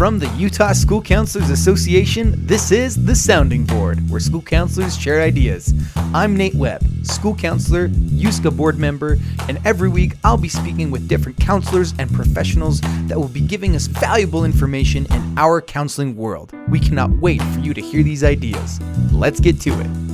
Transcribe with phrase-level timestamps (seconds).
[0.00, 5.20] From the Utah School Counselors Association, this is The Sounding Board, where school counselors share
[5.20, 5.74] ideas.
[6.14, 11.06] I'm Nate Webb, school counselor, USCA board member, and every week I'll be speaking with
[11.06, 16.54] different counselors and professionals that will be giving us valuable information in our counseling world.
[16.70, 18.80] We cannot wait for you to hear these ideas.
[19.12, 20.09] Let's get to it.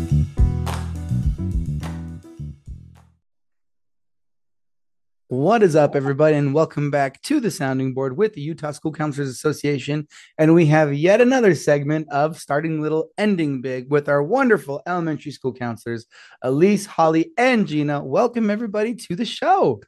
[5.28, 8.92] What is up, everybody, and welcome back to the Sounding Board with the Utah School
[8.92, 10.06] Counselors Association.
[10.38, 15.32] And we have yet another segment of Starting Little, Ending Big with our wonderful elementary
[15.32, 16.06] school counselors,
[16.42, 18.04] Elise, Holly, and Gina.
[18.04, 19.80] Welcome, everybody, to the show.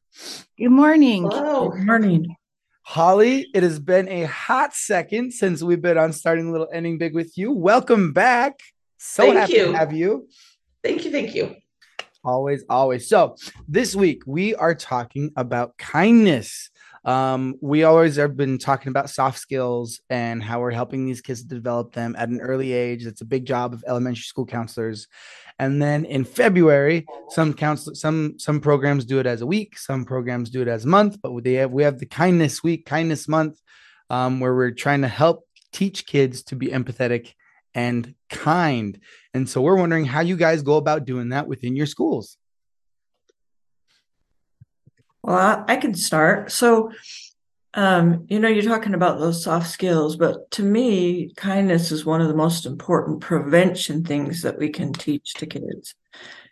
[0.59, 1.31] Good morning.
[1.31, 1.69] Hello.
[1.69, 2.35] Good morning.
[2.83, 7.15] Holly, it has been a hot second since we've been on Starting Little, Ending Big
[7.15, 7.53] with you.
[7.53, 8.59] Welcome back.
[8.97, 9.67] So Thank happy you.
[9.67, 10.29] to have you.
[10.83, 11.13] Thank you.
[11.13, 11.55] Thank you.
[12.29, 13.09] Always, always.
[13.09, 16.69] So this week we are talking about kindness.
[17.07, 21.43] Um, we always have been talking about soft skills and how we're helping these kids
[21.43, 23.07] develop them at an early age.
[23.07, 25.09] It's a big job of elementary school counselors.
[25.59, 30.05] And then in February, some counsel some some programs do it as a week, some
[30.05, 33.27] programs do it as a month, but they have we have the kindness week, kindness
[33.27, 33.59] month,
[34.11, 37.33] um, where we're trying to help teach kids to be empathetic
[37.79, 38.99] and kind.
[39.33, 42.37] And so we're wondering how you guys go about doing that within your schools.
[45.23, 46.51] Well, I, can start.
[46.51, 46.91] So,
[47.75, 52.21] um, you know, you're talking about those soft skills, but to me, kindness is one
[52.21, 55.95] of the most important prevention things that we can teach to kids.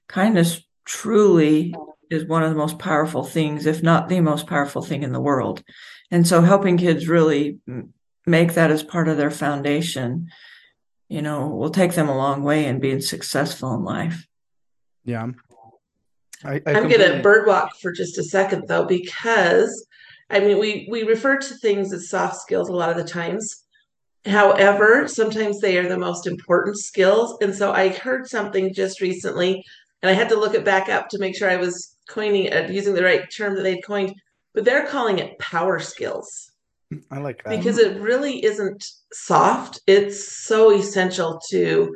[0.07, 1.75] Kindness truly
[2.09, 5.21] is one of the most powerful things, if not the most powerful thing in the
[5.21, 5.65] world.
[6.13, 7.59] And so, helping kids really
[8.27, 10.29] make that as part of their foundation,
[11.09, 14.27] you know, will take them a long way in being successful in life.
[15.05, 15.29] Yeah.
[16.45, 19.87] I, I I'm going completely- to birdwalk for just a second though, because
[20.29, 23.65] I mean, we, we refer to things as soft skills a lot of the times.
[24.25, 27.39] However, sometimes they are the most important skills.
[27.41, 29.65] And so I heard something just recently
[30.03, 32.69] and I had to look it back up to make sure I was coining, uh,
[32.70, 34.14] using the right term that they'd coined,
[34.53, 36.51] but they're calling it power skills.
[37.11, 37.57] I like that.
[37.57, 39.80] because it really isn't soft.
[39.86, 41.95] It's so essential to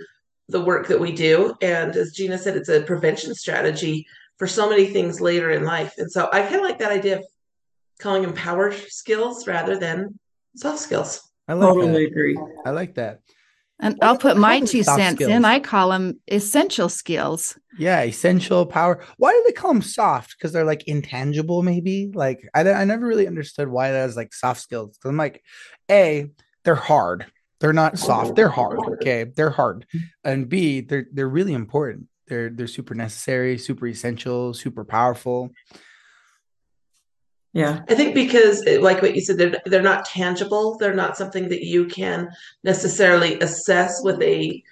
[0.49, 1.55] the work that we do.
[1.63, 4.07] And as Gina said, it's a prevention strategy
[4.37, 5.95] for so many things later in life.
[5.99, 7.25] And so I kind of like that idea of
[8.01, 10.19] calling them power skills rather than
[10.57, 11.21] soft skills.
[11.47, 12.11] I like Totally that.
[12.11, 12.39] agree.
[12.65, 13.21] I like that.
[13.83, 15.31] And I'll put my two cents skills.
[15.31, 15.45] in.
[15.45, 17.59] I call them essential skills.
[17.79, 19.03] Yeah, essential power.
[19.17, 20.37] Why do they call them soft?
[20.37, 22.11] Because they're like intangible, maybe.
[22.15, 24.99] Like I, I never really understood why that is like soft skills.
[24.99, 25.43] 'Cause I'm like,
[25.91, 26.31] a,
[26.65, 27.27] they're hard.
[27.61, 28.37] They're not soft.
[28.37, 28.79] They're hard.
[29.01, 29.87] Okay, they're hard.
[30.25, 32.07] And B, they're they're really important.
[32.27, 35.51] They're they're super necessary, super essential, super powerful.
[37.53, 37.81] Yeah.
[37.89, 40.77] I think because, eh, like what you said, they're, they're not tangible.
[40.79, 42.29] They're not something that you can
[42.63, 44.63] necessarily assess with a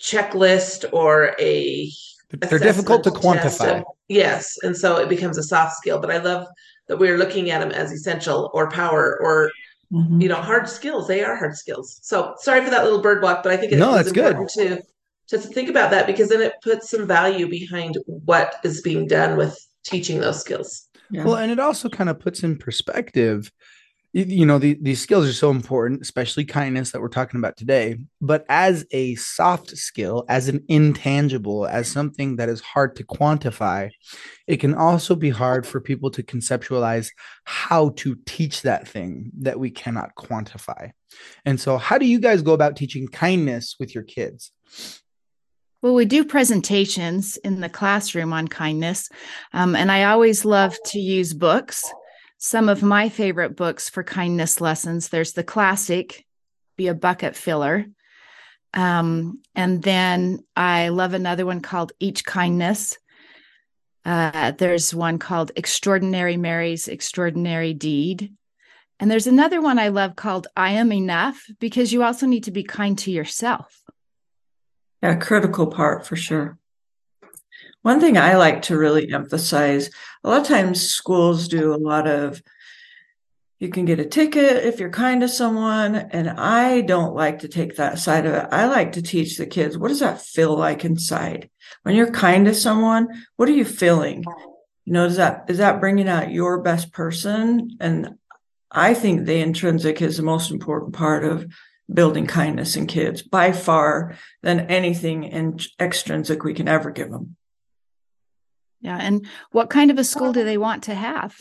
[0.00, 1.90] checklist or a
[2.30, 3.78] They're difficult to quantify.
[3.80, 5.98] of- yes, and so it becomes a soft skill.
[6.00, 6.46] But I love
[6.88, 9.50] that we're looking at them as essential or power or
[9.92, 10.22] Mhm.
[10.22, 11.06] you know hard skills.
[11.06, 11.98] They are hard skills.
[12.02, 14.36] So sorry for that little bird walk, but I think it No, is that's good.
[14.36, 14.82] important to
[15.28, 19.36] to think about that because then it puts some value behind what is being done
[19.36, 20.88] with teaching those skills.
[21.12, 21.24] Yeah.
[21.24, 23.52] Well, and it also kind of puts in perspective,
[24.14, 27.98] you, know, the, these skills are so important, especially kindness that we're talking about today.
[28.20, 33.90] But as a soft skill, as an intangible, as something that is hard to quantify,
[34.46, 37.10] it can also be hard for people to conceptualize
[37.44, 40.92] how to teach that thing that we cannot quantify.
[41.44, 44.50] And so, how do you guys go about teaching kindness with your kids?
[45.82, 49.08] Well, we do presentations in the classroom on kindness.
[49.52, 51.84] Um, and I always love to use books.
[52.38, 56.24] Some of my favorite books for kindness lessons there's the classic,
[56.76, 57.86] Be a Bucket Filler.
[58.72, 62.96] Um, and then I love another one called Each Kindness.
[64.04, 68.32] Uh, there's one called Extraordinary Mary's Extraordinary Deed.
[69.00, 72.52] And there's another one I love called I Am Enough because you also need to
[72.52, 73.81] be kind to yourself.
[75.02, 76.58] Yeah, critical part for sure.
[77.82, 79.90] One thing I like to really emphasize
[80.22, 82.40] a lot of times schools do a lot of
[83.58, 85.94] you can get a ticket if you're kind to someone.
[85.94, 88.48] And I don't like to take that side of it.
[88.50, 91.48] I like to teach the kids what does that feel like inside?
[91.82, 93.06] When you're kind to someone,
[93.36, 94.24] what are you feeling?
[94.84, 97.76] You know, is that is that bringing out your best person?
[97.78, 98.16] And
[98.70, 101.46] I think the intrinsic is the most important part of
[101.92, 107.36] building kindness in kids by far than anything in extrinsic we can ever give them.
[108.80, 108.98] Yeah.
[109.00, 111.40] And what kind of a school do they want to have?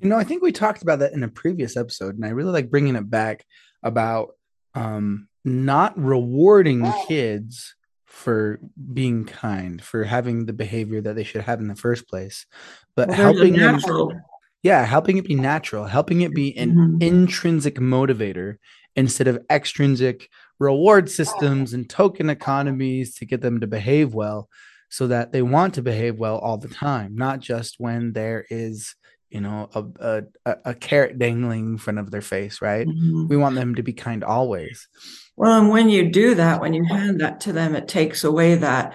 [0.00, 2.52] You know, I think we talked about that in a previous episode, and I really
[2.52, 3.44] like bringing it back
[3.82, 4.30] about
[4.74, 7.74] um, not rewarding kids
[8.06, 8.60] for
[8.92, 12.46] being kind, for having the behavior that they should have in the first place,
[12.94, 14.22] but Well, there's a helping them.
[14.64, 17.02] Yeah, helping it be natural, helping it be an Mhm.
[17.02, 18.56] intrinsic motivator
[18.96, 20.28] instead of extrinsic
[20.58, 24.48] reward systems and token economies to get them to behave well
[24.88, 28.94] so that they want to behave well all the time, not just when there is,
[29.28, 32.86] you know, a, a, a- carrot dangling in front of their face, right?
[32.86, 33.28] Mhm.
[33.28, 34.88] We want them to be kind always.
[35.36, 38.54] Well, and when you do that, when you hand that to them, it takes away
[38.54, 38.94] that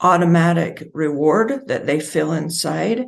[0.00, 3.06] automatic reward that they feel inside.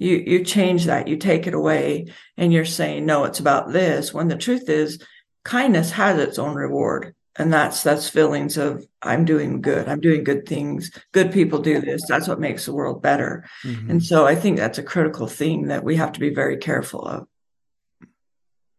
[0.00, 2.06] You you change that, you take it away,
[2.38, 4.14] and you're saying, no, it's about this.
[4.14, 4.98] When the truth is,
[5.44, 7.14] kindness has its own reward.
[7.36, 11.80] And that's that's feelings of I'm doing good, I'm doing good things, good people do
[11.80, 12.02] this.
[12.08, 13.44] That's what makes the world better.
[13.64, 13.90] Mhm.
[13.90, 17.02] And so I think that's a critical thing that we have to be very careful
[17.06, 17.26] of.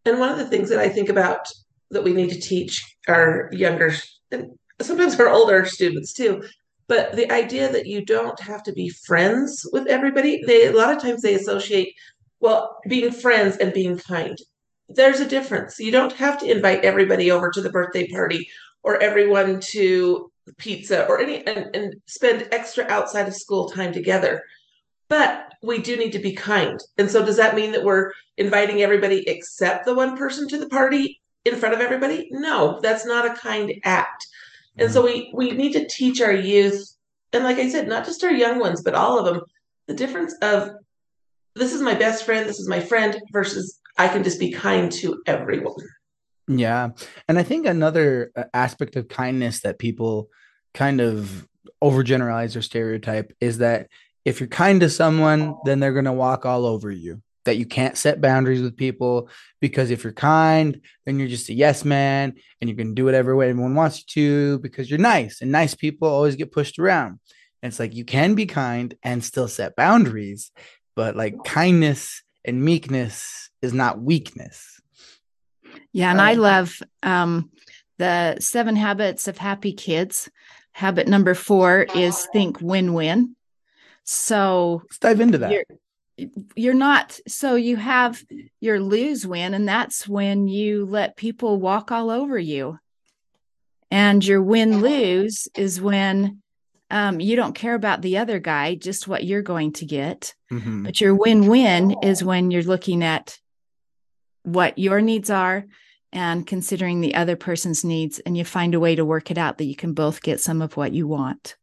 [0.04, 1.48] And one of the things that I think about
[1.92, 3.94] that we need to teach our younger
[4.30, 6.42] and sometimes our older students too,
[6.92, 10.94] but the idea that you don't have to be friends with everybody, they a lot
[10.94, 11.94] of times they associate
[12.40, 14.36] well, being friends and being kind.
[14.90, 15.78] There's a difference.
[15.78, 18.46] You don't have to invite everybody over to the birthday party
[18.82, 24.42] or everyone to pizza or any and, and spend extra outside of school time together.
[25.08, 26.78] But we do need to be kind.
[26.98, 30.68] And so does that mean that we're inviting everybody except the one person to the
[30.68, 32.28] party in front of everybody?
[32.32, 34.26] No, that's not a kind act.
[34.78, 36.96] And so we we need to teach our youth,
[37.32, 39.42] and like I said, not just our young ones, but all of them,
[39.86, 40.70] the difference of
[41.54, 44.90] this is my best friend, this is my friend, versus I can just be kind
[44.92, 45.74] to everyone.
[46.48, 46.90] Yeah.
[47.28, 50.28] And I think another uh, aspect of kindness that people
[50.74, 51.46] kind of
[51.82, 53.88] overgeneralize or stereotype is that
[54.24, 57.22] if you're kind to someone, then they're going to walk all over you.
[57.44, 59.28] That you can't set boundaries with people
[59.60, 63.34] because if you're kind, then you're just a yes man and you can do whatever
[63.34, 67.18] way everyone wants you to because you're nice and nice people always get pushed around.
[67.62, 70.52] And it's like you can be kind and still set boundaries,
[70.94, 74.80] but like kindness and meekness is not weakness.
[75.92, 77.50] Yeah, and I love um,
[77.98, 80.30] the seven habits of happy kids.
[80.72, 83.36] Habit number four is think win win.
[84.04, 85.64] So Let's dive into that.
[86.16, 88.22] You're not so you have
[88.60, 92.78] your lose win, and that's when you let people walk all over you.
[93.90, 96.42] And your win lose is when
[96.90, 100.34] um, you don't care about the other guy, just what you're going to get.
[100.50, 100.84] Mhm.
[100.84, 103.38] But your win win is when you're looking at
[104.44, 105.64] what your needs are
[106.12, 109.58] and considering the other person's needs, and you find a way to work it out
[109.58, 111.56] that you can both get some of what you want.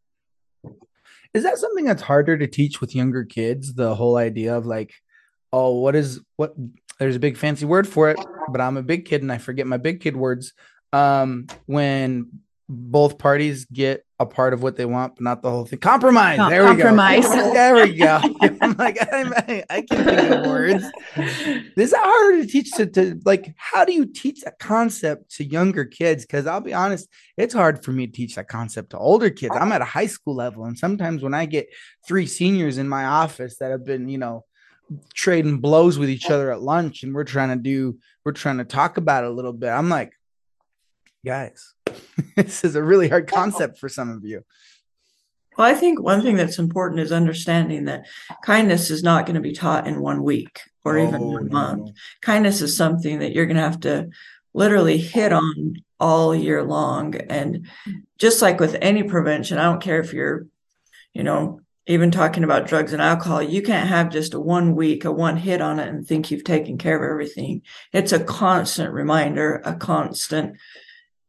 [1.34, 3.74] Is that something that's harder to teach with younger kids?
[3.74, 4.94] The whole idea of like,
[5.54, 6.54] oh, what is what?
[7.00, 8.18] There's a big fancy word for it,
[8.50, 10.54] but I'm a big kid and I forget my big kid words.
[10.92, 12.42] Um, when
[12.72, 15.80] both parties get a part of what they want, but not the whole thing.
[15.80, 16.38] Compromise.
[16.38, 16.84] Com- there we go.
[16.84, 17.26] compromise.
[17.26, 17.54] go.
[17.54, 18.22] There we go.
[18.62, 20.84] I'm like, I, I can think of words.
[21.76, 23.56] Is that harder to teach to, to like?
[23.58, 26.26] How do you teach that concept to younger kids?
[26.26, 29.56] Because I'll be honest, it's hard for me to teach that concept to older kids.
[29.60, 31.70] I'm at a high school level, and sometimes when I get
[32.08, 34.46] three seniors in my office that have been, you know,
[35.16, 38.66] trading blows with each other at lunch, and we're trying to do, we're trying to
[38.66, 39.70] talk about it a little bit.
[39.70, 40.14] I'm like,
[41.26, 41.74] guys,
[42.36, 44.44] this is a really hard concept for some of you.
[45.58, 48.06] Well, I think one thing that's important is understanding that
[48.44, 51.52] kindness is not going to be taught in one week or even oh, one no,
[51.52, 51.92] month.
[52.22, 54.10] Kindness is something that you're going to have to
[54.54, 57.16] literally hit on all year long.
[57.16, 57.68] And
[58.18, 60.48] just like with any prevention, I don't care if you're,
[61.14, 65.06] you know, even talking about drugs and alcohol, you can't have just a one week,
[65.06, 67.64] a one hit on it and think you've taken care of everything.
[67.92, 70.56] It's a constant reminder, a constant,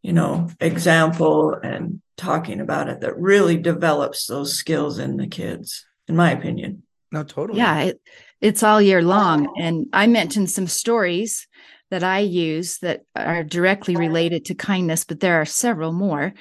[0.02, 5.84] you know, example and talking about it that really develops those skills in the kids,
[6.08, 6.82] in my opinion.
[7.12, 7.58] No, totally.
[7.58, 8.00] Yeah, it,
[8.40, 9.54] it's all year long.
[9.58, 11.46] And I mentioned some stories
[11.90, 16.32] that I use that are directly related to kindness, but there are several more.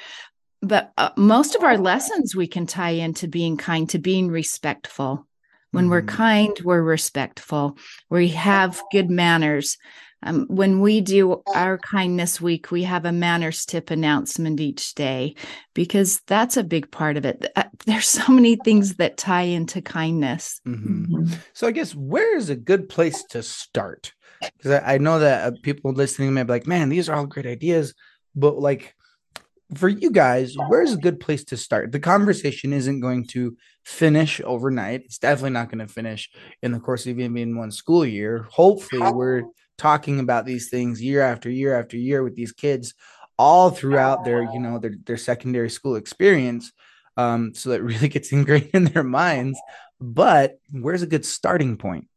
[0.62, 5.26] But uh, most of our lessons we can tie into being kind, to being respectful.
[5.72, 6.08] When we're Mhm.
[6.08, 7.78] kind, we're respectful.
[8.10, 9.78] We have good manners.
[10.24, 15.36] Um, when we do our kindness week, we have a manners tip announcement each day
[15.74, 17.46] because that's a big part of it.
[17.56, 20.60] Uh, There's so many things that tie into kindness.
[20.68, 21.08] Mhm.
[21.08, 21.38] Mhm.
[21.54, 24.14] So I guess where is a good place to start?
[24.42, 27.26] Because I, I know that uh, people listening may be like, "Man, these are all
[27.26, 27.94] great ideas,"
[28.36, 28.96] but like,
[29.76, 31.92] for you guys, where's a good place to start?
[31.92, 35.02] The conversation isn't going to finish overnight.
[35.06, 36.30] It's definitely not going to finish
[36.64, 38.48] in the course of even being one school year.
[38.50, 39.44] Hopefully, we're
[39.80, 42.94] talking about these things year after year after year with these kids
[43.38, 46.72] all throughout their, you know, their their secondary school experience.
[47.18, 49.60] Um, so that really gets ingrained in their minds.
[50.00, 52.08] But where's a good starting point?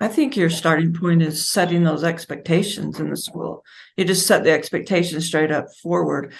[0.00, 3.64] I think your starting point is setting those expectations in the school.
[3.96, 6.34] You just set the expectations straight up forward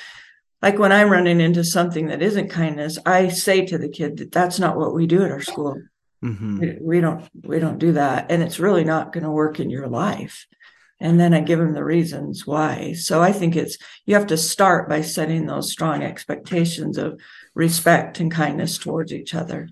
[0.61, 4.33] like when I'm running into something that isn't kindness, I say to the kid that
[4.33, 5.81] that's not what we do at our school.
[6.25, 6.59] Mm-hmm.
[6.59, 9.71] We, we, don't we don't do that, and it's really not going to work in
[9.71, 10.47] your life.
[11.01, 12.93] And then I give them the reasons why.
[12.95, 17.21] So I think it's you have to start by setting those strong expectations of
[17.55, 19.69] respect and kindness towards each other.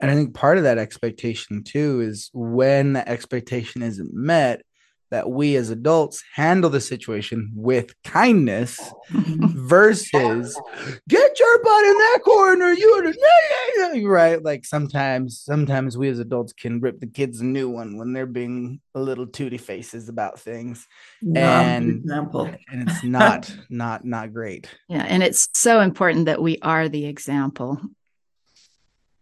[0.00, 4.62] And I think part of that expectation too is when the expectation isn't met,
[5.10, 8.78] that we as adults handle the situation with kindness
[9.10, 10.60] versus
[11.08, 16.80] get your butt in that corner you right like sometimes sometimes we as adults can
[16.80, 20.86] rip the kids a new one when they're being a little tooty faces about things
[21.34, 22.50] and example.
[22.70, 27.06] and it's not not not great yeah and it's so important that we are the
[27.06, 27.80] example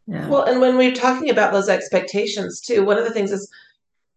[0.09, 0.28] yeah.
[0.28, 3.50] Well, and when we're talking about those expectations too, one of the things is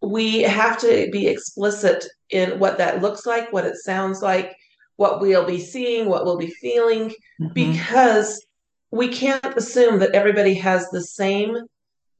[0.02, 4.56] we have to be explicit in what that looks like, what it sounds like,
[4.96, 7.54] what we'll be seeing, what we'll be feeling, mm-hmm.
[7.54, 8.46] because
[8.92, 11.58] we can't assume that everybody has the same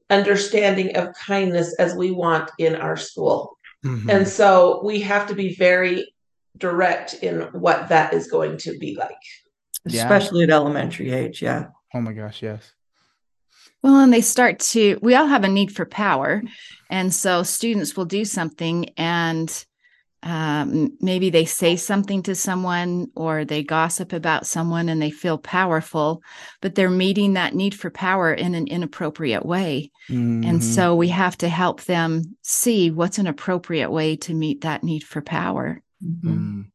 [0.08, 3.56] understanding of kindness as we want in our school.
[3.84, 4.10] Mm-hmm.
[4.10, 6.12] And so we have to be very
[6.56, 9.16] direct in what that is going to be like.
[9.86, 10.44] Especially yeah.
[10.44, 11.40] at elementary age.
[11.40, 11.68] Yeah.
[11.94, 12.42] Oh my gosh.
[12.42, 12.72] Yes.
[13.82, 16.42] Well, and they start to, we all have a need for power.
[16.90, 19.64] And so students will do something and
[20.22, 25.38] um, maybe they say something to someone or they gossip about someone and they feel
[25.38, 26.22] powerful,
[26.60, 29.90] but they're meeting that need for power in an inappropriate way.
[30.10, 30.44] Mm-hmm.
[30.44, 34.84] And so we have to help them see what's an appropriate way to meet that
[34.84, 35.80] need for power.
[36.04, 36.60] Mm-hmm.
[36.60, 36.66] Mm.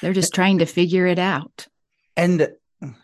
[0.00, 1.66] They're just trying to figure it out.
[2.16, 2.48] And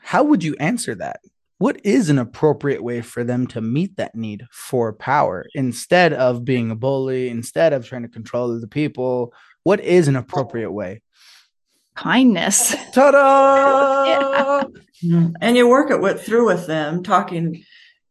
[0.03, 1.21] how would you answer that?
[1.63, 6.45] What is an appropriate way for them to meet that need for power instead of
[6.45, 9.33] being a bully, instead of trying to control the people?
[9.63, 11.03] What is an appropriate way?
[11.95, 12.75] Kindness.
[12.93, 14.65] Ta-da!
[15.03, 15.29] yeah.
[15.41, 17.63] And you work it with through with them, talking.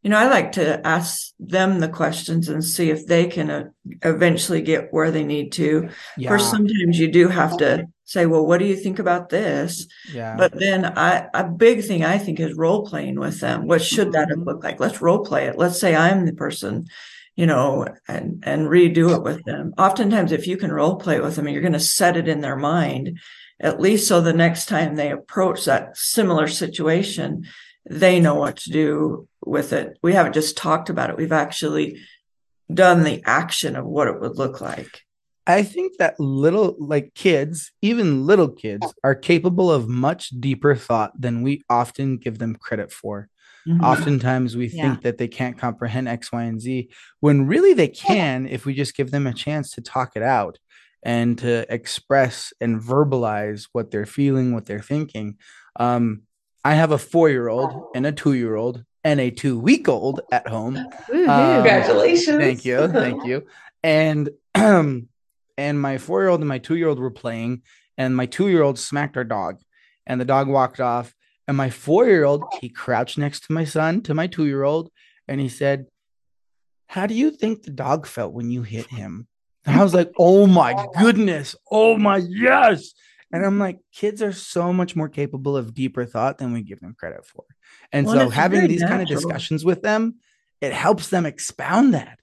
[0.02, 3.64] You know, I like to ask them the questions and see if they can uh,
[4.04, 5.90] eventually get where they need to.
[6.16, 6.28] Yeah.
[6.28, 9.88] Of course, sometimes you do have to say, well, what do you think about this?
[10.14, 10.36] Yeah.
[10.36, 13.68] But then I, a big thing I think is role playing with them.
[13.68, 14.44] What should that mm-hmm.
[14.44, 14.80] look like?
[14.80, 15.58] Let's role play it.
[15.58, 16.88] Let's say I'm the person,
[17.36, 19.74] you know, and, and redo it with them.
[19.78, 22.58] Oftentimes, if you can role play with them, you're going to set it in their
[22.58, 23.20] mind,
[23.60, 27.46] at least so the next time they approach that similar situation,
[27.90, 29.98] they know what to do with it.
[30.04, 31.18] We haven't just talked about it.
[31.18, 32.00] We've actually
[32.72, 35.02] done the action of what it would look like.
[35.52, 41.20] I think that little, like kids, even little kids, are capable of much deeper thought
[41.20, 43.30] than we often give them credit for.
[43.68, 43.84] Mm-hmm.
[43.84, 44.84] Oftentimes, we yeah.
[44.84, 46.90] think that they can't comprehend X, Y, and Z
[47.20, 50.58] when really they can if we just give them a chance to talk it out
[51.04, 55.38] and to express and verbalize what they're feeling, what they're thinking.
[55.76, 56.24] Um,
[56.64, 59.88] I have a four year old and a two year old and a two week
[59.90, 60.78] old at home.
[60.78, 62.38] Um, Congratulations.
[62.38, 62.88] Thank you.
[62.88, 63.48] Thank you.
[63.84, 65.08] And um,
[65.62, 67.62] and my four year old and my two year old were playing,
[67.98, 69.62] and my two year old smacked our dog,
[70.08, 71.14] and the dog walked off.
[71.48, 74.64] And my four year old, he crouched next to my son, to my two year
[74.64, 74.90] old,
[75.28, 75.86] and he said,
[76.88, 79.28] How do you think the dog felt when you hit him?
[79.66, 81.56] And I was like, Oh my goodness.
[81.72, 82.94] Oh my yes.
[83.34, 86.82] And I'm like, kids are so much more capable of deeper thought than we give
[86.82, 87.46] them credit for.
[87.94, 88.98] And well, so having these natural.
[88.98, 90.16] kind of discussions with them,
[90.60, 92.18] it helps them expound that.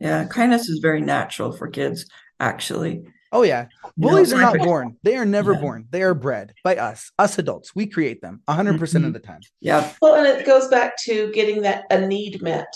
[0.00, 2.06] Yeah, kindness is very natural for kids
[2.42, 3.04] actually.
[3.30, 3.68] Oh yeah.
[3.96, 4.96] Bullies are not born.
[5.02, 5.60] They are never yeah.
[5.60, 5.86] born.
[5.90, 7.74] They are bred by us, us adults.
[7.74, 9.04] We create them 100% mm-hmm.
[9.06, 9.40] of the time.
[9.60, 9.90] Yeah.
[10.02, 12.72] Well, and it goes back to getting that a need met.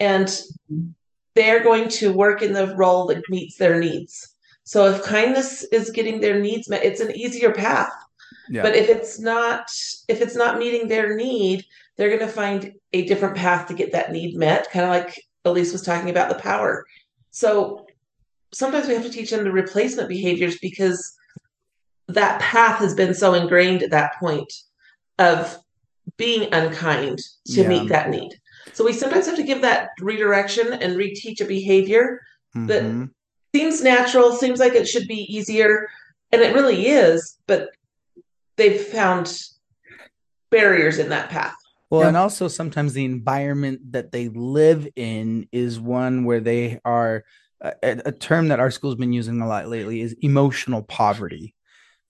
[0.00, 0.28] And
[1.36, 4.34] they're going to work in the role that meets their needs.
[4.64, 7.92] So if kindness is getting their needs met, it's an easier path.
[8.48, 8.62] Yeah.
[8.62, 9.70] But if it's not
[10.08, 11.64] if it's not meeting their need,
[11.96, 15.22] they're going to find a different path to get that need met, kind of like
[15.44, 16.86] Elise was talking about the power.
[17.30, 17.86] So
[18.52, 21.16] sometimes we have to teach them the replacement behaviors because
[22.08, 24.52] that path has been so ingrained at that point
[25.18, 25.58] of
[26.16, 27.68] being unkind to yeah.
[27.68, 28.32] meet that need.
[28.72, 32.20] So we sometimes have to give that redirection and reteach a behavior
[32.54, 32.66] mm-hmm.
[32.66, 33.10] that
[33.54, 35.88] seems natural, seems like it should be easier,
[36.32, 37.70] and it really is, but
[38.56, 39.36] they've found
[40.50, 41.54] barriers in that path.
[41.90, 42.08] Well, Yeah.
[42.08, 47.24] and also sometimes the environment that they live in is one where they are
[47.60, 47.72] a,
[48.06, 51.54] a term that our school's been using a lot lately is emotional poverty.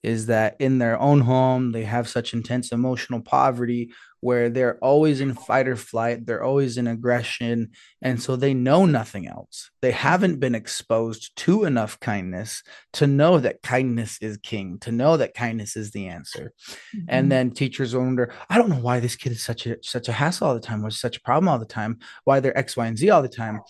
[0.03, 5.19] Is that in their own home they have such intense emotional poverty where they're always
[5.21, 9.69] in fight or flight, they're always in aggression, and so they know nothing else.
[9.81, 15.17] They haven't been exposed to enough kindness to know that kindness is king, to know
[15.17, 16.53] that kindness is the answer
[16.95, 17.05] Mm-hmm.
[17.07, 20.11] and then teachers wonder i don't know why this kid is such a such a
[20.11, 22.85] hassle all the time or such a problem all the time why they're x y
[22.87, 23.61] and z all the time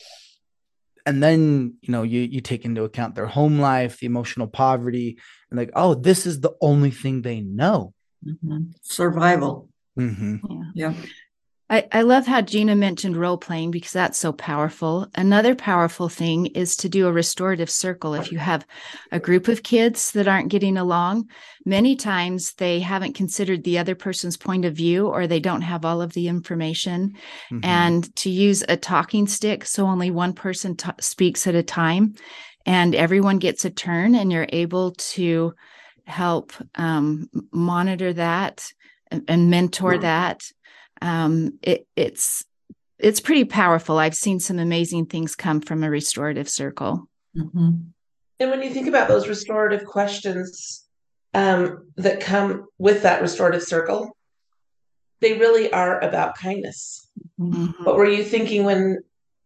[1.11, 1.41] and then
[1.85, 5.09] you know you you take into account their home life the emotional poverty
[5.49, 7.79] and like oh this is the only thing they know
[8.25, 8.71] Mhm.
[8.81, 9.53] survival.
[9.97, 10.63] hmm Yeah.
[10.81, 10.93] Yeah.
[11.71, 15.07] I, I love how Gina mentioned role playing because that's so powerful.
[15.15, 18.13] Another powerful thing is to do a restorative circle.
[18.13, 18.67] If you have
[19.13, 21.29] a group of kids that aren't getting along,
[21.65, 25.85] many times they haven't considered the other person's point of view or they don't have
[25.85, 27.13] all of the information.
[27.49, 27.59] Mm-hmm.
[27.63, 32.15] And to use a talking stick so only one person ta- speaks at a time
[32.65, 35.53] and everyone gets a turn and you're able to
[36.05, 38.67] help um, monitor that
[39.09, 40.43] and mentor that
[41.01, 42.45] um, it, it's
[42.99, 43.97] it's pretty powerful.
[43.97, 47.07] I've seen some amazing things come from a restorative circle.
[47.35, 47.91] Mhm.
[48.39, 50.85] And when you think about those restorative questions
[51.33, 54.15] um, that come with that restorative circle,
[55.19, 57.07] they really are about kindness.
[57.39, 57.85] Mhm.
[57.85, 58.99] What were you thinking when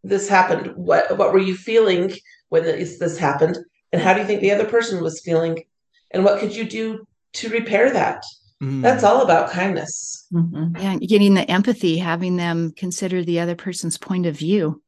[0.03, 0.73] this happened?
[0.75, 2.13] What what were you feeling
[2.49, 3.57] when this, this happened?
[3.91, 5.63] And how do you think the other person was feeling?
[6.11, 8.23] And what could you do to repair that?
[8.63, 8.81] Mhm.
[8.81, 10.27] That's all about kindness.
[10.33, 10.79] Mhm.
[10.81, 14.81] Yeah, getting the empathy, having them consider the other person's point of view.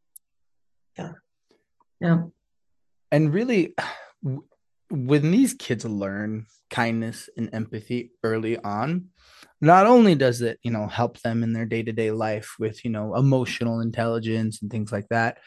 [0.98, 1.12] Yeah.
[2.00, 2.24] Yeah.
[3.12, 3.76] And really
[4.90, 9.06] when these kids learn kindness and empathy early on
[9.62, 13.16] not only does it you know help them in their day-to-day life with you know
[13.16, 15.38] emotional intelligence and things like that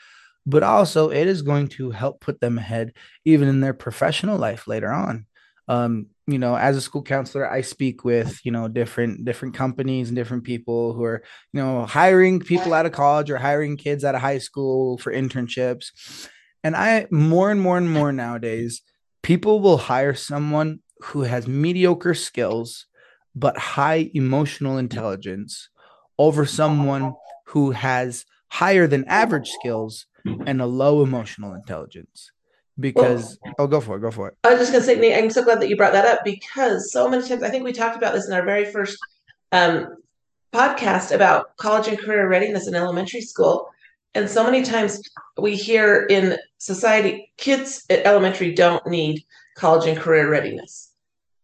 [0.47, 2.93] but also it is going to help put them ahead
[3.25, 5.27] even in their professional life later on
[5.69, 10.09] um you know as a school counselor i speak with you know different different companies
[10.09, 14.05] and different people who are you know hiring people out of college or hiring kids
[14.05, 16.29] out of high school for internships
[16.63, 18.83] and I more and more and more nowadays,
[19.23, 22.87] people will hire someone who has mediocre skills
[23.35, 25.69] but high emotional intelligence
[26.19, 27.15] over someone
[27.47, 30.07] who has higher than average skills
[30.47, 32.31] and a low emotional intelligence.
[32.81, 34.37] Because oh, go for it, go for it.
[34.45, 36.25] I was just going to say, Nate, I'm so glad that you brought that up
[36.25, 38.99] because so many times, I think we talked about this in our very first
[39.53, 39.97] um,
[40.53, 43.69] podcast about college and career readiness in elementary school.
[44.15, 45.01] And so many times
[45.39, 50.91] we hear in society, kids at elementary don't need college and career readiness.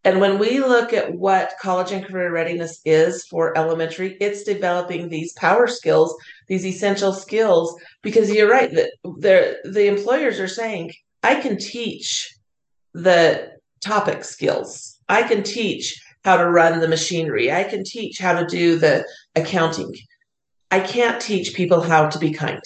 [0.06, 5.08] And when we look at what college and career readiness is for elementary, it's developing
[5.08, 10.92] these power skills, these essential skills, because you're right that the the employers are saying,
[11.22, 12.32] I can teach
[12.94, 14.96] the topic skills.
[15.08, 17.52] I can teach how to run the machinery.
[17.52, 19.94] I can teach how to do the accounting.
[20.70, 22.60] I can't teach people how to be kind.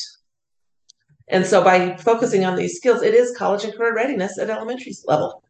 [1.28, 4.94] And so by focusing on these skills, it is college and career readiness at elementary
[5.06, 5.42] level.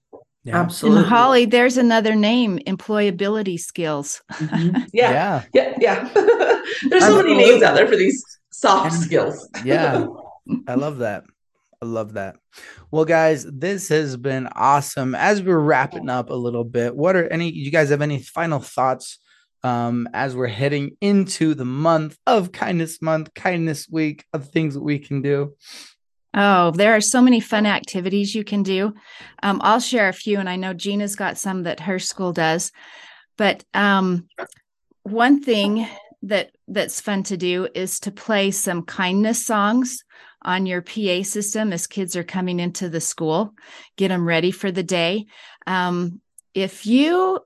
[0.45, 0.57] Yeah.
[0.59, 1.01] Absolutely.
[1.03, 4.23] And Holly, there's another name, employability skills.
[4.33, 4.87] Mhm.
[4.93, 5.43] Yeah.
[5.55, 5.75] Yeah.
[5.81, 6.09] Yeah.
[6.15, 6.61] Yeah.
[6.89, 9.49] There's so many names out there for these soft skills.
[9.65, 10.07] Yeah.
[10.67, 11.25] I love that.
[11.83, 12.37] I love that.
[12.91, 15.15] Well, guys, this has been awesome.
[15.15, 18.61] As we're wrapping up a little bit, what are any you guys have any final
[18.61, 19.19] thoughts
[19.63, 24.83] um as we're heading into the month of kindness month, kindness week of things that
[24.83, 25.55] we can do?
[26.35, 28.95] Oh, there are so many fun activities you can do.
[29.43, 32.73] Um, I'll share a few, and I know Gina's got some that her school does.
[33.37, 34.29] But um,
[35.03, 35.89] one thing
[36.23, 40.05] that that's fun to do is to play some kindness songs
[40.43, 43.55] on your PA system as kids are coming into the school.
[43.97, 45.27] Get them ready for the day.
[45.67, 46.21] Um,
[46.55, 47.41] if you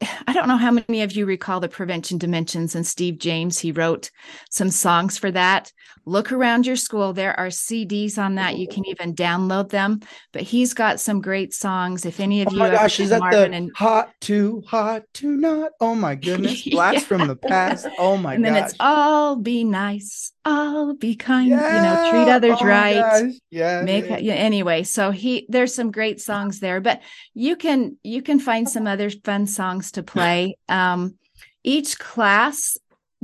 [0.26, 3.58] I don't know how many of you recall the Prevention Dimensions and Steve James.
[3.58, 4.10] He wrote
[4.50, 5.72] some songs for that.
[6.06, 7.12] Look around your school.
[7.12, 8.56] There are CDs on that.
[8.56, 10.00] You can even download them.
[10.32, 12.04] But he's got some great songs.
[12.04, 14.12] If any of you, Oh you my ever gosh, is that Marvin the and hot
[14.22, 15.72] to hot to not?
[15.80, 16.62] Oh my goodness.
[16.62, 17.00] Blast Yeah.
[17.00, 17.86] from the past.
[17.98, 18.48] Oh my goodness.
[18.48, 23.32] and then it's all be nice, all be kind, you know, treat others Oh right.
[23.50, 23.82] Yeah.
[23.82, 24.18] make yeah.
[24.18, 27.00] yeah, anyway so he there's some great songs there but
[27.34, 31.14] you can you can find some other fun songs to play um
[31.62, 32.76] each class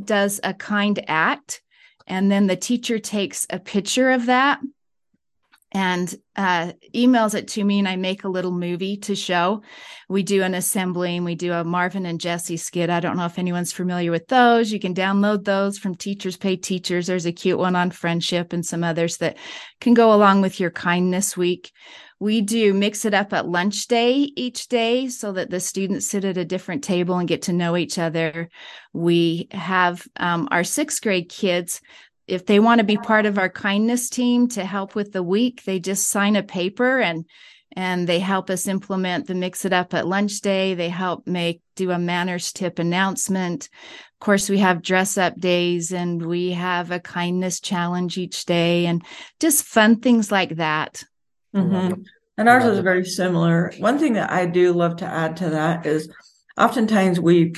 [0.02, 1.62] does a kind act
[2.10, 4.60] and then the teacher takes a picture of that
[5.72, 9.62] and uh, emails it to me and I make a little movie to show.
[10.08, 12.90] We do an assembly and we do a Marvin and Jesse skit.
[12.90, 14.72] I don't know if anyone's familiar with those.
[14.72, 17.06] You can download those from Teachers Pay Teachers.
[17.06, 19.36] There's a cute one on friendship and some others that
[19.80, 21.70] can go along with your kindness week.
[22.20, 26.24] We do mix it up at lunch day each day so that the students sit
[26.24, 28.50] at a different table and get to know each other.
[28.92, 31.80] We have um, our sixth grade kids
[32.30, 35.64] if they want to be part of our kindness team to help with the week,
[35.64, 37.26] they just sign a paper and
[37.76, 40.74] and they help us implement the mix it up at lunch day.
[40.74, 43.68] They help make do a manners tip announcement.
[44.20, 48.86] Of course, we have dress up days and we have a kindness challenge each day
[48.86, 49.04] and
[49.38, 51.04] just fun things like that.
[51.54, 52.02] Mm-hmm.
[52.38, 53.72] And ours is very similar.
[53.78, 56.10] One thing that I do love to add to that is
[56.56, 57.52] oftentimes we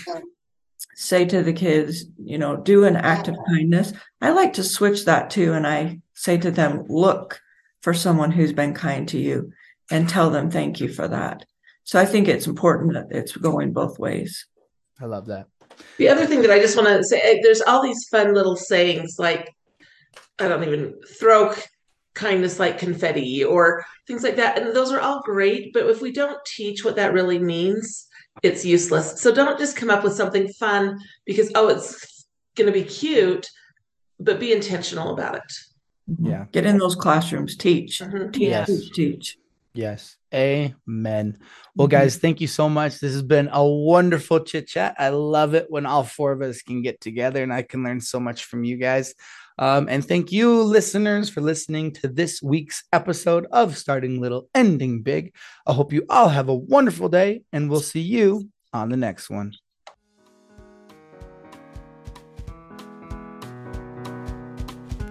[0.94, 3.92] say to the kids, you know, do an act of kindness.
[4.20, 5.52] I like to switch that too.
[5.52, 7.40] And I say to them, look
[7.80, 9.52] for someone who's been kind to you
[9.90, 11.44] and tell them thank you for that.
[11.84, 14.46] So I think it's important that it's going both ways.
[15.00, 15.46] I love that.
[15.98, 18.56] The other thing that I just want to say, eh, there's all these fun little
[18.56, 19.54] sayings like,
[20.38, 21.54] I don't even throw
[22.14, 24.58] kindness like confetti or things like that.
[24.58, 25.72] And those are all great.
[25.72, 28.06] But if we don't teach what that really means,
[28.42, 29.20] it's useless.
[29.20, 33.48] So don't just come up with something fun because oh it's going to be cute,
[34.20, 35.52] but be intentional about it.
[36.10, 36.26] Mm-hmm.
[36.26, 36.44] Yeah.
[36.52, 38.00] Get in those classrooms, teach.
[38.00, 38.30] Mm-hmm.
[38.30, 38.66] Teach, yes.
[38.66, 39.38] teach, teach.
[39.74, 40.16] Yes.
[40.34, 41.38] Amen.
[41.74, 43.00] Well, guys, thank you so much.
[43.00, 44.94] This has been a wonderful chit chat.
[44.98, 48.00] I love it when all four of us can get together and I can learn
[48.00, 49.14] so much from you guys.
[49.62, 55.02] Um, and thank you, listeners, for listening to this week's episode of Starting Little, Ending
[55.02, 55.36] Big.
[55.68, 59.30] I hope you all have a wonderful day, and we'll see you on the next
[59.30, 59.52] one.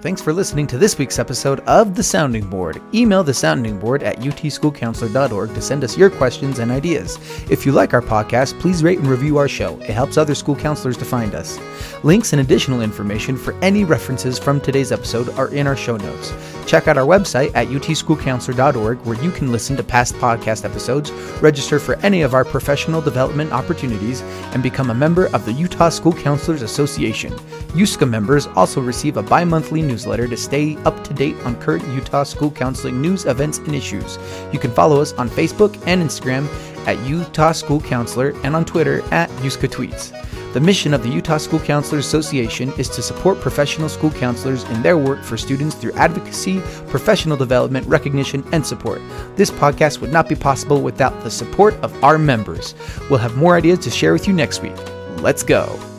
[0.02, 2.82] Thanks for listening to this week's episode of The Sounding Board.
[2.92, 7.20] Email the sounding board at utschoolcounselor.org to send us your questions and ideas.
[7.52, 9.78] If you like our podcast, please rate and review our show.
[9.82, 11.60] It helps other school counselors to find us.
[12.04, 16.34] Links and additional information for any references from today's episode are in our show notes.
[16.66, 21.12] Check out our website at utschoolcounselor.org where you can listen to past podcast episodes,
[21.44, 24.22] register for any of our professional development opportunities,
[24.54, 27.34] and become a member of the Utah School Counselors Association.
[27.74, 31.88] USCA members also receive a bi monthly newsletter to stay up to date on current
[31.90, 34.18] Utah school counseling news, events, and issues.
[34.52, 36.48] You can follow us on Facebook and Instagram
[36.88, 40.54] at Utah School Counselor and on Twitter at USCA Tweets.
[40.54, 44.82] The mission of the Utah School Counselors Association is to support professional school counselors in
[44.82, 49.02] their work for students through advocacy, professional development, recognition, and support.
[49.38, 52.76] This podcast would not be possible without the support of our members.
[53.10, 54.76] We'll have more ideas to share with you next week.
[55.22, 55.91] Let's go.